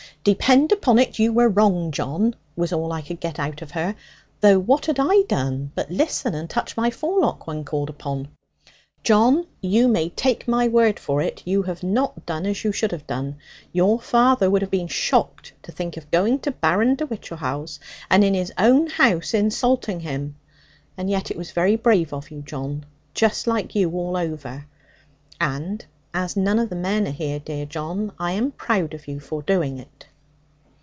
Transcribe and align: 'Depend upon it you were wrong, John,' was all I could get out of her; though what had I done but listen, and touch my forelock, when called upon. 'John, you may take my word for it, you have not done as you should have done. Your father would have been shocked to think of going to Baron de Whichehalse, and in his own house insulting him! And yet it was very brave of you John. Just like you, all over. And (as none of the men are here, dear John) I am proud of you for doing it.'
'Depend 0.23 0.71
upon 0.71 0.99
it 0.99 1.17
you 1.17 1.33
were 1.33 1.49
wrong, 1.49 1.89
John,' 1.89 2.35
was 2.55 2.71
all 2.71 2.91
I 2.93 3.01
could 3.01 3.19
get 3.19 3.39
out 3.39 3.63
of 3.63 3.71
her; 3.71 3.95
though 4.39 4.59
what 4.59 4.85
had 4.85 4.97
I 4.99 5.23
done 5.27 5.71
but 5.73 5.89
listen, 5.89 6.35
and 6.35 6.47
touch 6.47 6.77
my 6.77 6.91
forelock, 6.91 7.47
when 7.47 7.63
called 7.63 7.89
upon. 7.89 8.27
'John, 9.03 9.47
you 9.61 9.87
may 9.87 10.09
take 10.09 10.47
my 10.47 10.67
word 10.67 10.99
for 10.99 11.23
it, 11.23 11.41
you 11.43 11.63
have 11.63 11.81
not 11.81 12.23
done 12.27 12.45
as 12.45 12.63
you 12.63 12.71
should 12.71 12.91
have 12.91 13.07
done. 13.07 13.35
Your 13.73 13.99
father 13.99 14.47
would 14.47 14.61
have 14.61 14.69
been 14.69 14.87
shocked 14.87 15.53
to 15.63 15.71
think 15.71 15.97
of 15.97 16.11
going 16.11 16.37
to 16.41 16.51
Baron 16.51 16.93
de 16.93 17.05
Whichehalse, 17.07 17.79
and 18.07 18.23
in 18.23 18.35
his 18.35 18.53
own 18.59 18.85
house 18.91 19.33
insulting 19.33 20.01
him! 20.01 20.35
And 20.97 21.09
yet 21.09 21.31
it 21.31 21.37
was 21.37 21.49
very 21.49 21.75
brave 21.77 22.13
of 22.13 22.29
you 22.29 22.43
John. 22.43 22.85
Just 23.15 23.47
like 23.47 23.73
you, 23.73 23.89
all 23.89 24.15
over. 24.15 24.67
And 25.39 25.83
(as 26.13 26.37
none 26.37 26.59
of 26.59 26.69
the 26.69 26.75
men 26.75 27.07
are 27.07 27.11
here, 27.11 27.39
dear 27.39 27.65
John) 27.65 28.11
I 28.19 28.33
am 28.33 28.51
proud 28.51 28.93
of 28.93 29.07
you 29.07 29.19
for 29.19 29.41
doing 29.41 29.79
it.' 29.79 30.05